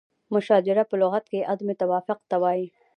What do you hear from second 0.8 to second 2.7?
په لغت کې عدم توافق ته وایي.